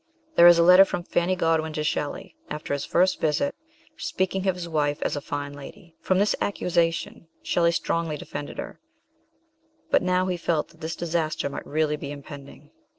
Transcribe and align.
There 0.33 0.47
is 0.47 0.57
a 0.57 0.63
letter 0.63 0.83
from 0.83 1.03
Fanny 1.03 1.35
Godwin 1.35 1.73
to 1.73 1.83
Shelley, 1.83 2.35
after 2.49 2.73
his 2.73 2.85
first 2.85 3.21
visit, 3.21 3.53
speaking 3.97 4.47
of 4.47 4.55
his 4.55 4.67
wife 4.67 4.99
as 5.03 5.15
a 5.15 5.21
fine 5.21 5.53
lady. 5.53 5.95
From 6.01 6.17
this 6.17 6.35
accusation 6.41 7.27
Shelley 7.43 7.71
strongly 7.71 8.17
defended 8.17 8.57
her, 8.57 8.79
but 9.91 10.01
now 10.01 10.25
he 10.25 10.37
felt 10.37 10.69
that 10.69 10.81
this 10.81 10.95
disaster 10.95 11.51
might 11.51 11.67
really 11.67 11.97
be 11.97 12.11
im 12.11 12.23
pending. 12.23 12.71